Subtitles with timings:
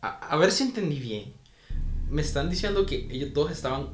[0.00, 1.34] a, ver si entendí bien.
[2.08, 3.88] Me están diciendo que ellos todos estaban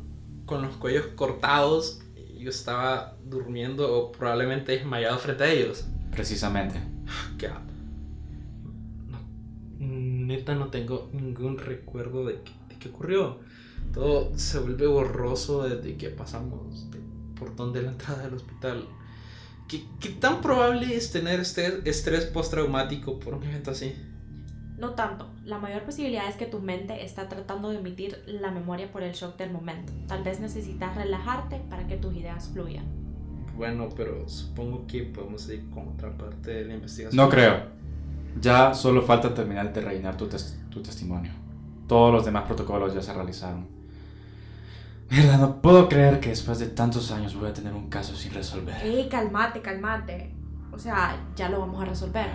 [0.47, 2.01] con los cuellos cortados.
[2.17, 5.87] Y yo estaba durmiendo o probablemente desmayado frente a ellos.
[6.11, 6.79] Precisamente.
[7.39, 7.49] ¿Qué?
[9.09, 9.19] No,
[9.79, 13.41] neta no tengo ningún recuerdo de, de qué ocurrió.
[13.93, 16.87] Todo se vuelve borroso desde que pasamos
[17.39, 18.87] por donde la entrada del hospital.
[19.69, 23.95] ¿Qué, ¿Qué, tan probable es tener este estrés postraumático por un evento así?
[24.79, 25.29] No tanto.
[25.45, 29.13] La mayor posibilidad es que tu mente está tratando de emitir la memoria por el
[29.13, 29.93] shock del momento.
[30.09, 32.85] Tal vez necesitas relajarte para que tus ideas fluyan.
[33.57, 37.17] Bueno, pero supongo que podemos ir con otra parte de la investigación.
[37.17, 37.63] No creo.
[38.41, 40.29] Ya solo falta terminar de rellenar tu,
[40.71, 41.33] tu testimonio.
[41.87, 43.69] Todos los demás protocolos ya se realizaron.
[45.11, 48.33] Mierda, no puedo creer que después de tantos años voy a tener un caso sin
[48.35, 48.75] resolver.
[48.83, 50.35] Ey, calmate, calmate.
[50.73, 52.27] O sea, ya lo vamos a resolver.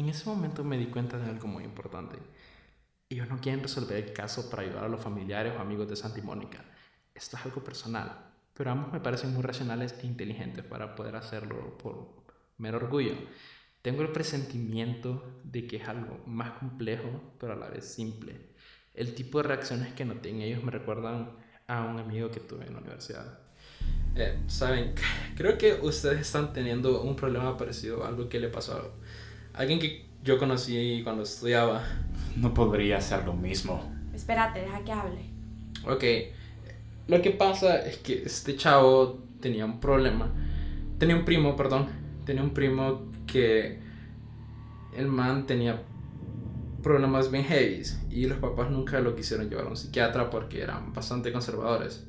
[0.00, 2.16] En ese momento me di cuenta de algo muy importante.
[3.10, 6.22] Ellos no quieren resolver el caso para ayudar a los familiares o amigos de Santa
[6.22, 6.64] Mónica.
[7.14, 8.10] Esto es algo personal,
[8.54, 12.14] pero ambos me parecen muy racionales e inteligentes para poder hacerlo por
[12.56, 13.12] mero orgullo.
[13.82, 18.40] Tengo el presentimiento de que es algo más complejo, pero a la vez simple.
[18.94, 21.32] El tipo de reacciones que noté en ellos me recuerdan
[21.66, 23.38] a un amigo que tuve en la universidad.
[24.16, 24.94] Eh, Saben,
[25.36, 28.94] creo que ustedes están teniendo un problema parecido a algo que le pasó
[29.60, 31.82] alguien que yo conocí cuando estudiaba.
[32.36, 33.92] No podría ser lo mismo.
[34.14, 35.20] Espérate, deja que hable.
[35.86, 36.04] Ok,
[37.08, 40.32] lo que pasa es que este chavo tenía un problema.
[40.98, 41.88] Tenía un primo, perdón.
[42.24, 43.78] Tenía un primo que
[44.96, 45.82] el man tenía
[46.82, 50.94] problemas bien heavy y los papás nunca lo quisieron llevar a un psiquiatra porque eran
[50.94, 52.06] bastante conservadores.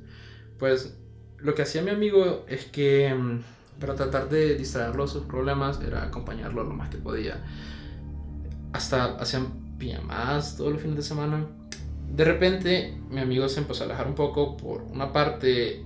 [0.57, 0.97] Pues
[1.37, 3.41] lo que hacía mi amigo es que mm,
[3.81, 7.43] para tratar de distraerlo de sus problemas era acompañarlo lo más que podía.
[8.71, 11.45] Hasta hacían pijamas todos los fines de semana.
[12.15, 15.83] De repente mi amigo se empezó a alejar un poco por una parte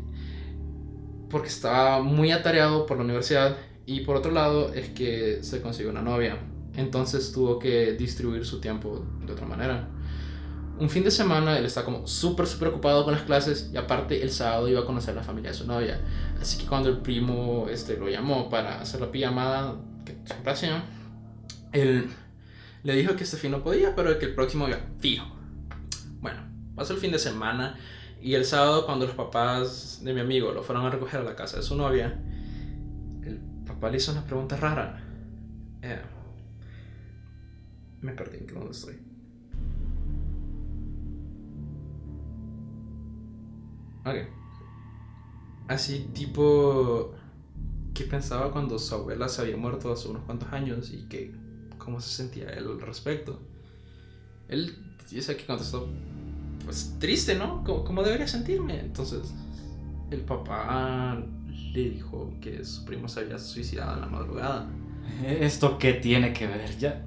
[1.31, 5.91] porque estaba muy atareado por la universidad y por otro lado es que se consiguió
[5.91, 6.37] una novia
[6.77, 9.87] entonces tuvo que distribuir su tiempo de otra manera.
[10.77, 14.21] Un fin de semana él está como súper, súper ocupado con las clases y aparte
[14.21, 16.01] el sábado iba a conocer a la familia de su novia.
[16.41, 20.83] Así que cuando el primo este, lo llamó para hacer la pijamada que siempre hacía,
[21.71, 22.09] él
[22.83, 25.25] le dijo que este fin no podía, pero que el próximo iba fijo.
[26.19, 26.41] Bueno,
[26.75, 27.77] pasó el fin de semana
[28.21, 31.35] y el sábado cuando los papás de mi amigo lo fueron a recoger a la
[31.37, 32.19] casa de su novia,
[33.23, 35.01] el papá le hizo una pregunta rara.
[35.81, 36.01] Eh,
[38.01, 39.14] me perdí en dónde estoy.
[44.05, 44.15] Ok.
[45.67, 47.13] Así tipo...
[47.93, 51.33] ¿Qué pensaba cuando su abuela se había muerto hace unos cuantos años y que...
[51.77, 53.39] ¿Cómo se sentía él al respecto?
[54.47, 54.75] Él
[55.09, 55.87] dice que contestó...
[56.63, 57.63] Pues triste, ¿no?
[57.63, 58.79] ¿Cómo, debería sentirme?
[58.79, 59.33] Entonces...
[60.11, 61.17] El papá
[61.73, 64.69] le dijo que su primo se había suicidado en la madrugada.
[65.25, 66.77] ¿Esto qué tiene que ver?
[66.77, 67.03] Ya,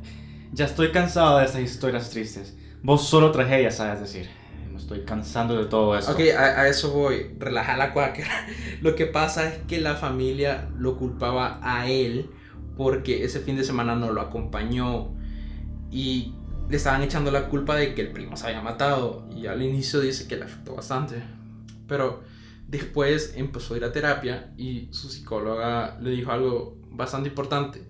[0.52, 2.56] ya estoy cansado de esas historias tristes.
[2.82, 4.28] Vos solo tragedias sabes decir.
[4.88, 6.12] Estoy cansando de todo eso.
[6.12, 7.34] Ok, a, eso voy.
[7.38, 8.24] Relaja la cuaca.
[8.80, 12.30] Lo que pasa es que la familia lo culpaba a él
[12.74, 15.14] porque ese fin de semana no lo acompañó.
[15.90, 16.32] Y
[16.70, 19.28] le estaban echando la culpa de que el primo se había matado.
[19.36, 21.22] Y al inicio dice que le afectó bastante.
[21.86, 22.22] Pero
[22.66, 27.82] después empezó a ir a terapia y su psicóloga le dijo algo bastante importante.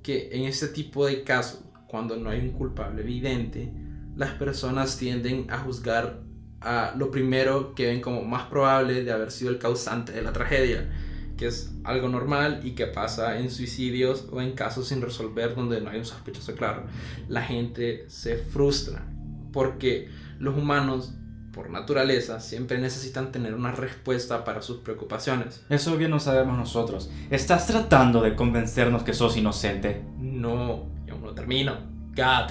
[0.00, 3.72] Que en este tipo de casos cuando no hay un culpable evidente,
[4.14, 6.24] las personas tienden a juzgar
[6.60, 10.32] a lo primero que ven como más probable de haber sido el causante de la
[10.32, 10.90] tragedia,
[11.36, 15.80] que es algo normal y que pasa en suicidios o en casos sin resolver donde
[15.80, 16.84] no hay un sospechoso claro.
[17.28, 19.04] La gente se frustra
[19.52, 20.08] porque
[20.38, 21.14] los humanos
[21.56, 25.64] por naturaleza, siempre necesitan tener una respuesta para sus preocupaciones.
[25.70, 27.10] Eso bien no sabemos nosotros.
[27.30, 30.02] ¿Estás tratando de convencernos que sos inocente?
[30.18, 31.78] No, yo no termino.
[32.14, 32.50] God.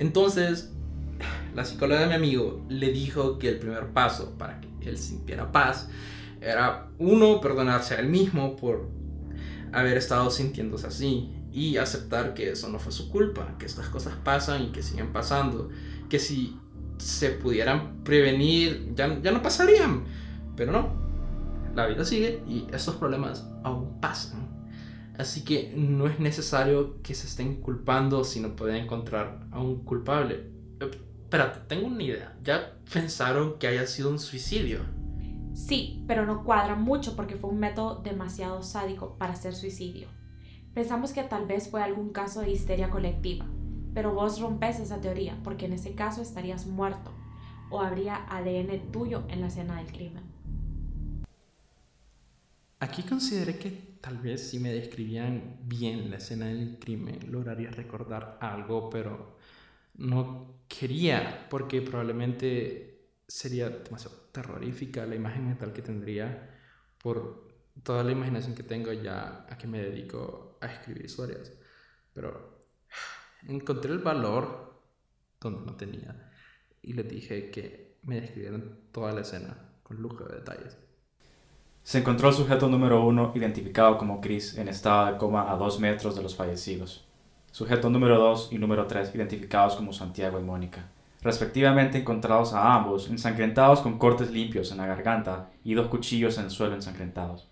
[0.00, 0.71] Entonces,
[1.54, 5.52] la psicóloga de mi amigo le dijo que el primer paso para que él sintiera
[5.52, 5.88] paz
[6.40, 8.88] era, uno, perdonarse a él mismo por
[9.72, 14.14] haber estado sintiéndose así y aceptar que eso no fue su culpa, que estas cosas
[14.24, 15.70] pasan y que siguen pasando,
[16.08, 16.58] que si
[16.98, 20.04] se pudieran prevenir, ya, ya no pasarían.
[20.56, 20.92] Pero no,
[21.74, 24.50] la vida sigue y estos problemas aún pasan.
[25.18, 29.84] Así que no es necesario que se estén culpando si no pueden encontrar a un
[29.84, 30.50] culpable.
[31.32, 32.36] Espérate, tengo una idea.
[32.44, 34.80] ¿Ya pensaron que haya sido un suicidio?
[35.54, 40.08] Sí, pero no cuadra mucho porque fue un método demasiado sádico para hacer suicidio.
[40.74, 43.46] Pensamos que tal vez fue algún caso de histeria colectiva.
[43.94, 47.14] Pero vos rompes esa teoría, porque en ese caso estarías muerto
[47.70, 50.24] o habría ADN tuyo en la escena del crimen.
[52.78, 53.70] Aquí consideré que
[54.02, 59.38] tal vez si me describían bien la escena del crimen lograría recordar algo, pero
[59.94, 66.50] no quería porque probablemente sería demasiado terrorífica la imagen mental que tendría
[66.98, 67.48] por
[67.82, 71.52] toda la imaginación que tengo ya a que me dedico a escribir historias.
[72.14, 72.60] Pero
[73.48, 74.80] encontré el valor
[75.40, 76.30] donde no tenía
[76.82, 80.76] y les dije que me describieran toda la escena con lujo de detalles.
[81.82, 85.80] Se encontró el sujeto número uno identificado como Chris en estado de coma a dos
[85.80, 87.08] metros de los fallecidos.
[87.52, 90.88] Sujeto número dos y número tres identificados como Santiago y Mónica,
[91.20, 96.44] respectivamente encontrados a ambos ensangrentados con cortes limpios en la garganta y dos cuchillos en
[96.44, 97.50] el suelo ensangrentados.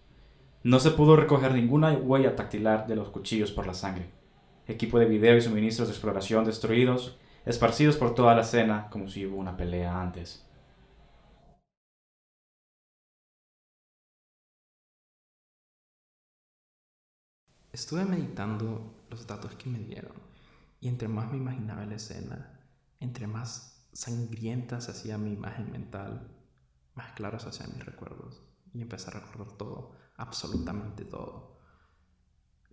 [0.62, 4.10] No se pudo recoger ninguna huella tactilar de los cuchillos por la sangre.
[4.66, 9.26] Equipo de video y suministros de exploración destruidos, esparcidos por toda la escena como si
[9.26, 10.46] hubo una pelea antes.
[17.70, 20.12] Estuve meditando los datos que me dieron
[20.80, 22.58] y entre más me imaginaba la escena,
[23.00, 26.28] entre más sangrienta se hacía mi imagen mental,
[26.94, 28.42] más claros se hacían mis recuerdos
[28.72, 31.58] y empecé a recordar todo, absolutamente todo.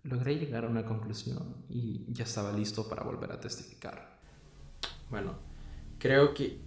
[0.04, 4.20] Logré llegar a una conclusión y ya estaba listo para volver a testificar.
[5.10, 5.34] Bueno,
[5.98, 6.62] creo que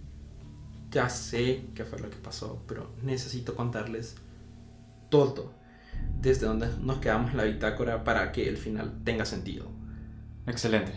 [0.90, 4.16] ya sé qué fue lo que pasó, pero necesito contarles
[5.08, 5.61] todo
[6.20, 9.70] desde donde nos quedamos en la bitácora para que el final tenga sentido.
[10.46, 10.92] Excelente.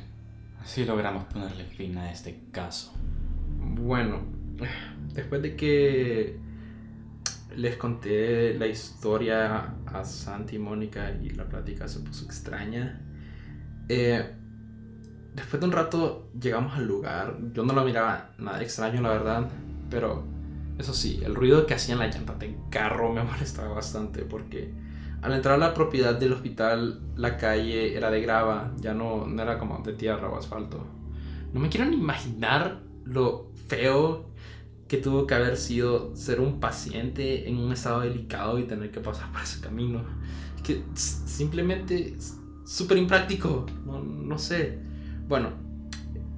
[0.61, 2.93] Así logramos ponerle fin a este caso.
[3.47, 4.21] Bueno,
[5.13, 6.39] después de que
[7.55, 13.01] les conté la historia a Santi y Mónica y la plática se puso extraña,
[13.87, 14.33] eh,
[15.35, 17.37] después de un rato llegamos al lugar.
[17.53, 19.47] Yo no lo miraba nada extraño, la verdad,
[19.89, 20.25] pero
[20.77, 24.73] eso sí, el ruido que hacían la llanta de carro me molestaba bastante porque
[25.25, 29.41] al entrar a la propiedad del hospital, la calle era de grava, ya no, no
[29.41, 30.85] era como de tierra o asfalto.
[31.51, 34.29] No me quiero ni imaginar lo feo
[34.87, 38.99] que tuvo que haber sido ser un paciente en un estado delicado y tener que
[38.99, 40.03] pasar por ese camino.
[40.63, 44.77] Que simplemente es súper impráctico, no, no, sé.
[45.27, 45.49] Bueno,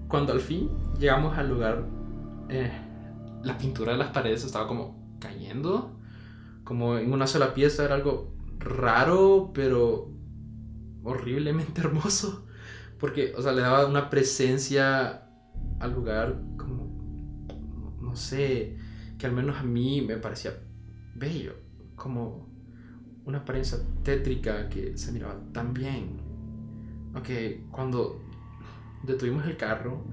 [0.08, 1.84] cuando al fin llegamos al lugar,
[2.48, 2.72] eh,
[3.44, 6.00] la pintura de las paredes estaba como cayendo,
[6.64, 10.12] como en una sola pieza, era algo raro, pero
[11.04, 12.48] horriblemente hermoso.
[13.00, 15.24] Porque, o sea, le daba una presencia
[15.80, 18.78] al lugar como, no sé,
[19.18, 20.54] que al menos a mí me parecía
[21.16, 21.54] bello,
[21.96, 22.48] como
[23.26, 26.18] una apariencia tétrica que se miraba tan bien.
[27.16, 27.30] Ok,
[27.72, 28.22] cuando
[29.04, 30.04] detuvimos el carro,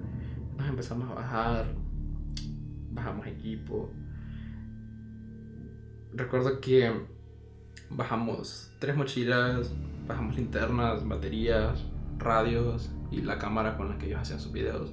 [0.56, 1.75] nos empezamos a bajar,
[2.90, 3.90] bajamos equipo.
[6.12, 7.13] Recuerdo que
[7.91, 9.73] bajamos tres mochilas,
[10.07, 11.85] bajamos linternas, baterías,
[12.19, 14.91] radios y la cámara con la que ellos hacían sus videos.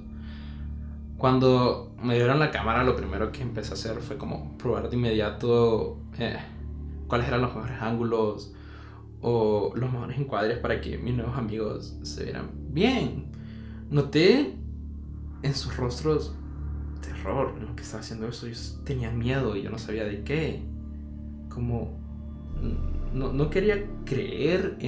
[1.18, 4.96] Cuando me dieron la cámara, lo primero que empecé a hacer fue como probar de
[4.96, 6.38] inmediato eh,
[7.06, 8.52] cuáles eran los mejores ángulos
[9.20, 13.30] o los mejores encuadres para que mis nuevos amigos se vieran bien.
[13.88, 14.56] Noté
[15.42, 16.34] en sus rostros
[17.00, 18.46] terror en lo que estaba haciendo eso.
[18.46, 20.62] Ellos tenían miedo y yo no sabía de qué.
[21.48, 22.01] Como
[23.14, 24.78] no, no quería creer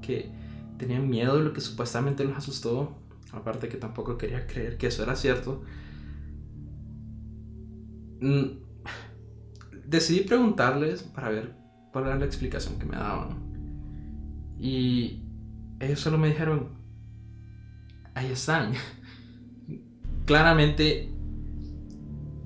[0.00, 0.30] que
[0.78, 2.96] tenían miedo de lo que supuestamente los asustó.
[3.32, 5.62] Aparte que tampoco quería creer que eso era cierto.
[8.20, 8.58] Mm,
[9.86, 11.54] decidí preguntarles para ver
[11.92, 13.38] cuál era la explicación que me daban.
[14.58, 15.22] Y
[15.80, 16.68] ellos solo me dijeron,
[18.14, 18.72] ahí están.
[20.26, 21.10] Claramente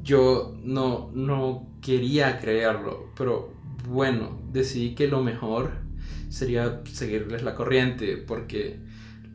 [0.03, 3.56] yo no, no quería creerlo, pero
[3.87, 5.71] bueno, decidí que lo mejor
[6.29, 8.79] sería seguirles la corriente porque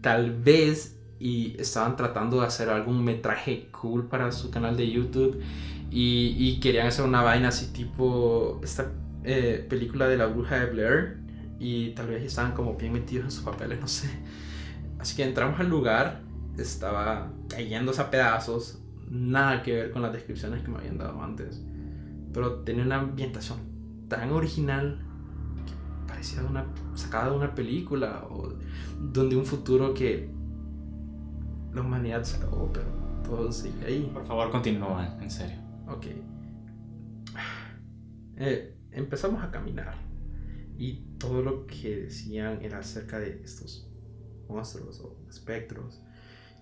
[0.01, 5.39] tal vez y estaban tratando de hacer algún metraje cool para su canal de YouTube
[5.91, 8.91] y, querían hacer una vaina así tipo esta
[9.24, 11.17] eh, película de la bruja de Blair
[11.60, 14.10] y tal vez estaban como bien metidos en sus papeles, no sé.
[15.00, 16.22] Así que entramos al lugar,
[16.58, 18.79] estaba cayéndose a pedazos,
[19.10, 21.62] nada que ver con las descripciones que me habían dado antes,
[22.34, 23.71] pero tenía una ambientación
[24.12, 25.00] tan original
[25.65, 25.72] que
[26.06, 26.65] parecía una,
[26.96, 28.53] sacada de una película o
[29.00, 30.30] donde un futuro que
[31.74, 32.88] la humanidad se acabó, pero
[33.24, 34.12] todo sigue ahí.
[34.13, 35.58] Por favor, continúa, en serio.
[35.88, 36.08] Ok.
[38.44, 39.94] Eh, empezamos a caminar
[40.75, 43.88] y todo lo que decían era acerca de estos
[44.50, 46.01] monstruos o espectros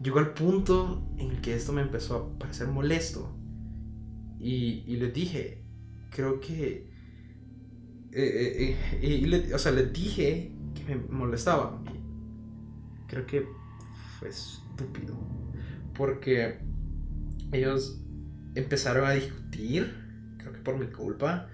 [0.01, 3.33] llegó al punto en el que esto me empezó a parecer molesto.
[4.39, 5.63] Y, y les dije,
[6.09, 6.88] creo que...
[8.11, 11.81] eh, eh, eh, y le- o sea, les dije que me molestaba.
[13.07, 13.45] Creo que
[14.19, 15.15] fue estúpido.
[15.93, 16.59] Porque
[17.51, 17.99] ellos
[18.55, 19.93] empezaron a discutir,
[20.37, 21.49] creo que por mi culpa,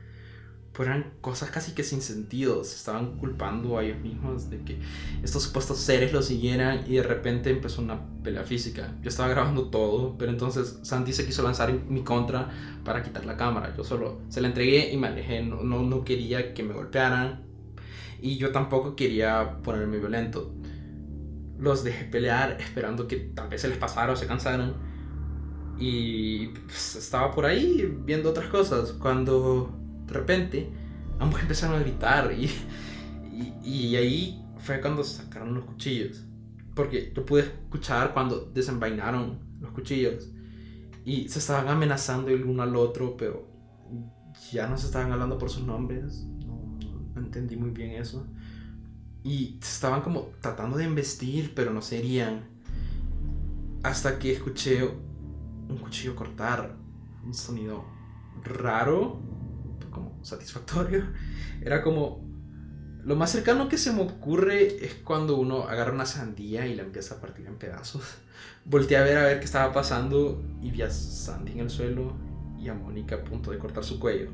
[0.84, 2.63] eran cosas casi que sin sentido.
[2.63, 4.79] Se estaban culpando a ellos mismos de que
[5.24, 8.94] estos supuestos seres los siguieran y de repente empezó una pelea física.
[9.01, 12.50] Yo estaba grabando todo, pero entonces Santi se quiso lanzar en mi contra
[12.84, 13.74] para quitar la cámara.
[13.75, 15.44] Yo solo se la entregué y me alejé.
[15.44, 17.46] No, no, no quería que me golpearan
[18.22, 20.51] y yo tampoco quería ponerme violento.
[21.60, 24.74] Los dejé pelear esperando que tal vez se les pasara o se cansaran.
[25.77, 30.69] Y pues, estaba por ahí viendo otras cosas cuando de repente
[31.19, 32.50] ambos empezaron a gritar y,
[33.63, 36.24] y, ahí fue cuando sacaron los cuchillos.
[36.74, 40.29] Porque yo pude escuchar cuando desenvainaron los cuchillos
[41.05, 43.47] y se estaban amenazando el uno al otro, pero
[44.51, 46.25] ya no se estaban hablando por sus nombres.
[46.45, 46.77] No,
[47.15, 48.25] entendí muy bien eso.
[49.24, 52.43] Y se estaban como tratando de embestir, pero no serían.
[53.83, 56.75] Hasta que escuché un cuchillo cortar.
[57.24, 57.85] Un sonido
[58.43, 59.19] raro,
[60.25, 61.03] satisfactorio.
[61.62, 62.25] Era como...
[63.03, 66.82] Lo más cercano que se me ocurre es cuando uno agarra una sandía y la
[66.82, 68.01] empieza a partir en pedazos.
[68.65, 72.13] Volteé a ver a ver qué estaba pasando y vi a Sandy en el suelo
[72.60, 74.32] y a Mónica a punto de cortar su cuello.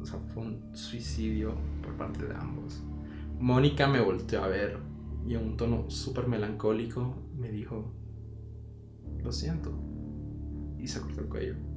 [0.00, 2.82] O sea, fue un suicidio por parte de ambos.
[3.38, 4.78] Mónica me volteó a ver
[5.26, 7.92] y en un tono súper melancólico me dijo,
[9.22, 9.78] lo siento.
[10.78, 11.75] Y se cortó el cuello.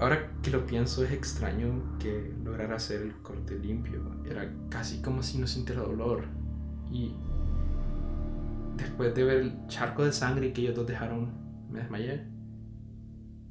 [0.00, 4.00] Ahora que lo pienso es extraño que lograra hacer el corte limpio.
[4.24, 6.24] Era casi como si no sintiera dolor.
[6.90, 7.14] Y
[8.76, 11.30] después de ver el charco de sangre que ellos dos dejaron,
[11.70, 12.24] me desmayé.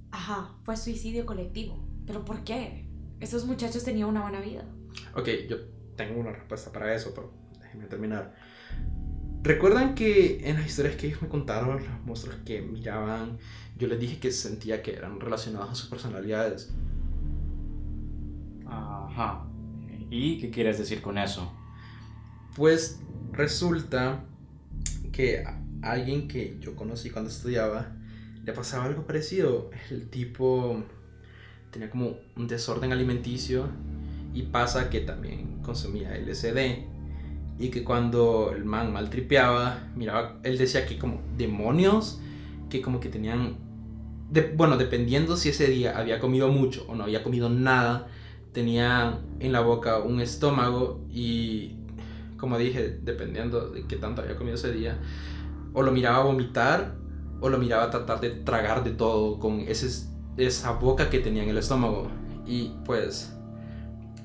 [0.09, 1.87] Ajá, fue suicidio colectivo.
[2.07, 2.89] ¿Pero por qué?
[3.19, 4.65] Esos muchachos tenían una buena vida.
[5.15, 5.57] Ok, yo
[5.95, 8.33] tengo una respuesta para eso, pero déjenme terminar.
[9.41, 13.37] ¿Recuerdan que en las historias que ellos me contaron, los monstruos que miraban,
[13.77, 16.73] yo les dije que sentía que eran relacionados a sus personalidades?
[18.65, 19.45] Ajá.
[20.09, 21.51] ¿Y qué quieres decir con eso?
[22.55, 22.99] Pues
[23.31, 24.25] resulta
[25.13, 27.95] que a alguien que yo conocí cuando estudiaba
[28.43, 29.69] le pasaba algo parecido.
[29.89, 30.83] El tipo
[31.71, 33.69] tenía como un desorden alimenticio
[34.33, 36.98] y pasa que también consumía LSD
[37.59, 42.21] y que cuando el man maltripeaba, miraba, él decía que como demonios
[42.69, 43.57] que como que tenían,
[44.55, 48.07] bueno, dependiendo si ese día había comido mucho o no había comido nada,
[48.53, 51.75] tenía en la boca un estómago y
[52.37, 54.97] como dije, dependiendo de qué tanto había comido ese día,
[55.73, 56.95] o lo miraba vomitar
[57.41, 61.49] o lo miraba tratar de tragar de todo con ese, esa boca que tenía en
[61.49, 62.07] el estómago.
[62.45, 63.37] Y pues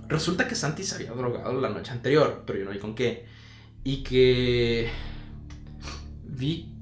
[0.08, 3.26] resulta que Santi se había drogado la noche anterior, pero yo no vi con qué.
[3.84, 4.88] Y que
[6.24, 6.72] vi,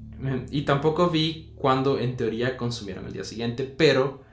[0.51, 4.23] y tampoco vi cuando en teoría consumieron el día siguiente, pero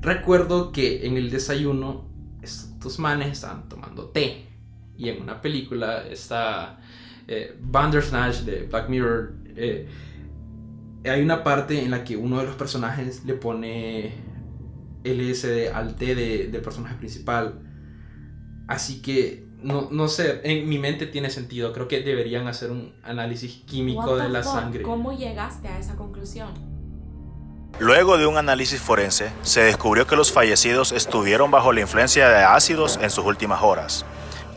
[0.00, 2.08] recuerdo que en el desayuno
[2.42, 4.44] estos manes estaban tomando té.
[4.96, 6.80] Y en una película está
[7.28, 9.34] eh, Bandersnatch de Black Mirror.
[9.56, 9.88] eh,
[11.04, 14.12] hay una parte en la que uno de los personajes le pone
[15.04, 17.60] LSD al té de- del personaje principal.
[18.68, 21.72] Así que, no, no sé, en mi mente tiene sentido.
[21.72, 24.52] Creo que deberían hacer un análisis químico de la fuck?
[24.52, 24.82] sangre.
[24.82, 26.50] ¿Cómo llegaste a esa conclusión?
[27.80, 32.44] Luego de un análisis forense, se descubrió que los fallecidos estuvieron bajo la influencia de
[32.44, 34.04] ácidos en sus últimas horas.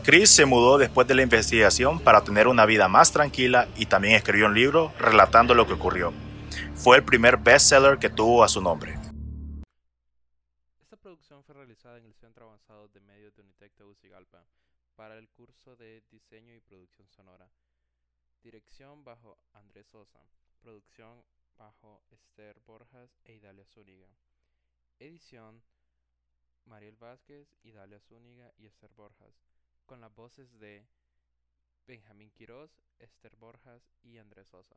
[0.02, 4.16] Chris se mudó después de la investigación para tener una vida más tranquila y también
[4.16, 6.12] escribió un libro relatando lo que ocurrió.
[6.74, 8.98] Fue el primer bestseller que tuvo a su nombre.
[11.44, 14.46] Fue realizada en el Centro Avanzado de Medios de Unitec Tegucigalpa
[14.94, 17.50] para el curso de Diseño y Producción Sonora.
[18.44, 20.20] Dirección bajo Andrés Sosa.
[20.60, 21.24] Producción
[21.58, 24.08] bajo Esther Borjas e Idalia Zúñiga.
[25.00, 25.60] Edición
[26.66, 29.34] Mariel Vázquez, Idalia Zúñiga y Esther Borjas.
[29.84, 30.86] Con las voces de
[31.88, 32.70] Benjamín Quirós,
[33.00, 34.76] Esther Borjas y Andrés Sosa.